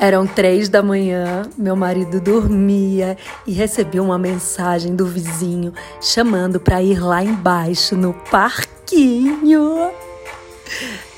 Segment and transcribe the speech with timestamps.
[0.00, 6.82] Eram três da manhã, meu marido dormia e recebi uma mensagem do vizinho chamando para
[6.82, 9.90] ir lá embaixo no parquinho.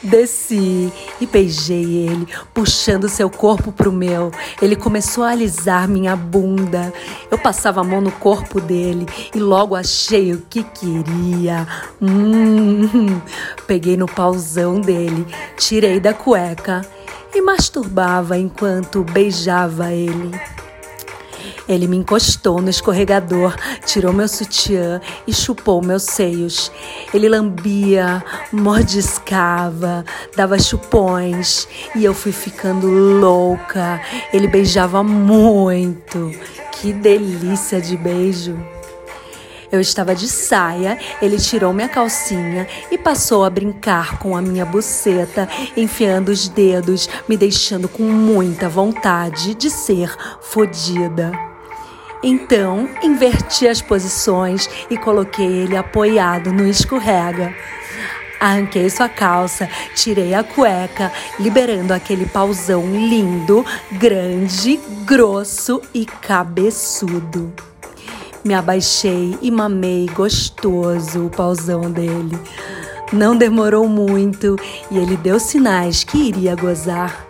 [0.03, 4.33] Desci e beijei ele, puxando seu corpo pro meu.
[4.61, 6.93] Ele começou a alisar minha bunda.
[7.31, 11.69] Eu passava a mão no corpo dele e logo achei o que queria.
[12.01, 13.21] Hum,
[13.65, 15.25] peguei no pauzão dele,
[15.57, 16.85] tirei da cueca
[17.35, 20.31] e masturbava enquanto beijava ele.
[21.69, 23.55] Ele me encostou no escorregador,
[23.87, 26.73] tirou meu sutiã e chupou meus seios.
[27.15, 28.23] Ele lambia,
[28.53, 30.05] mordiscava,
[30.37, 34.01] dava chupões e eu fui ficando louca.
[34.33, 36.33] Ele beijava muito.
[36.73, 38.72] Que delícia de beijo!
[39.73, 44.67] Eu estava de saia, ele tirou minha calcinha e passou a brincar com a minha
[44.67, 51.33] buceta, enfiando os dedos, me deixando com muita vontade de ser fodida.
[52.23, 57.55] Então, inverti as posições e coloquei ele apoiado no escorrega.
[58.39, 61.11] Arranquei sua calça, tirei a cueca,
[61.41, 67.72] liberando aquele pauzão lindo, grande, grosso e cabeçudo.
[68.45, 72.37] Me abaixei e mamei gostoso o pauzão dele.
[73.13, 74.57] Não demorou muito
[74.91, 77.29] e ele deu sinais que iria gozar.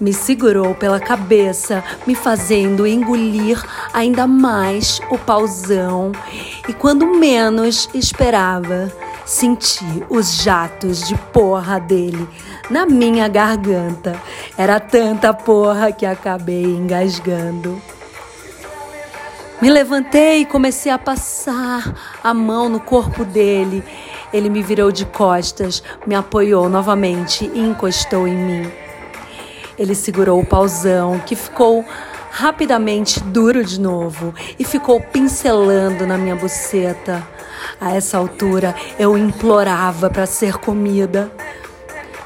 [0.00, 6.12] Me segurou pela cabeça, me fazendo engolir ainda mais o pauzão.
[6.66, 8.90] E quando menos esperava,
[9.26, 12.26] senti os jatos de porra dele
[12.70, 14.18] na minha garganta.
[14.56, 17.82] Era tanta porra que acabei engasgando.
[19.60, 21.92] Me levantei e comecei a passar
[22.22, 23.82] a mão no corpo dele.
[24.32, 28.72] Ele me virou de costas, me apoiou novamente e encostou em mim.
[29.76, 31.84] Ele segurou o pauzão, que ficou
[32.30, 37.26] rapidamente duro de novo e ficou pincelando na minha buceta.
[37.80, 41.32] A essa altura, eu implorava para ser comida.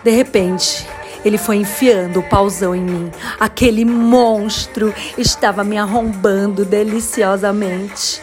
[0.05, 0.87] De repente,
[1.25, 3.11] ele foi enfiando o pauzão em mim.
[3.39, 8.21] Aquele monstro estava me arrombando deliciosamente.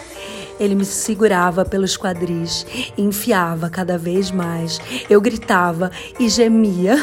[0.59, 2.65] Ele me segurava pelos quadris,
[2.97, 4.79] enfiava cada vez mais.
[5.09, 5.89] Eu gritava
[6.19, 6.97] e gemia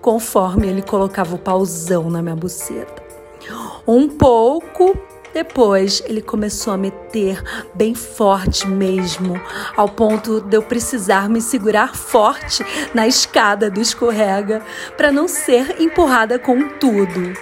[0.00, 3.02] conforme ele colocava o pauzão na minha buceta.
[3.86, 4.96] Um pouco
[5.34, 7.42] depois ele começou a meter
[7.74, 9.38] bem forte mesmo,
[9.76, 12.64] ao ponto de eu precisar me segurar forte
[12.94, 14.62] na escada do escorrega
[14.96, 17.34] para não ser empurrada com tudo.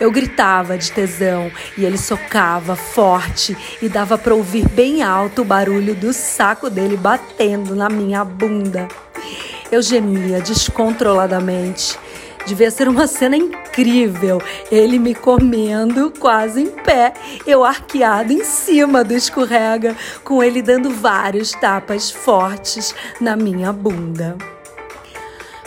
[0.00, 5.44] Eu gritava de tesão e ele socava forte e dava para ouvir bem alto o
[5.44, 8.88] barulho do saco dele batendo na minha bunda.
[9.70, 11.96] Eu gemia descontroladamente
[12.46, 14.40] Devia ser uma cena incrível.
[14.70, 17.14] Ele me comendo quase em pé,
[17.46, 24.36] eu arqueado em cima do escorrega, com ele dando vários tapas fortes na minha bunda.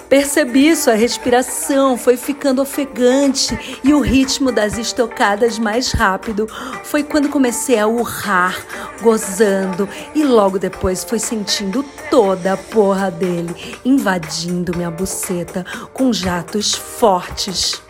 [0.10, 6.48] Percebi sua respiração foi ficando ofegante e o ritmo das estocadas mais rápido.
[6.84, 8.56] Foi quando comecei a urrar,
[9.02, 13.54] gozando e logo depois foi sentindo toda a porra dele
[13.84, 17.82] invadindo minha buceta com jatos fortes.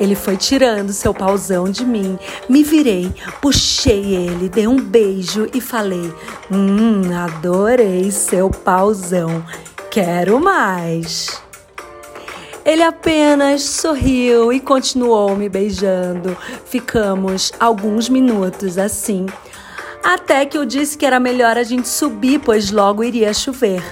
[0.00, 2.18] Ele foi tirando seu pauzão de mim.
[2.48, 6.12] Me virei, puxei ele, dei um beijo e falei:
[6.50, 9.44] Hum, adorei seu pauzão.
[9.92, 11.38] Quero mais.
[12.64, 16.34] Ele apenas sorriu e continuou me beijando.
[16.64, 19.26] Ficamos alguns minutos assim,
[20.02, 23.82] até que eu disse que era melhor a gente subir, pois logo iria chover.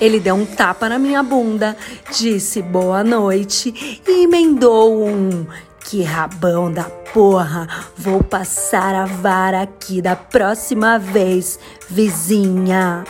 [0.00, 1.76] Ele deu um tapa na minha bunda,
[2.16, 5.48] disse boa noite e emendou um
[5.84, 7.66] que rabão da porra,
[7.96, 13.04] vou passar a vara aqui da próxima vez, vizinha.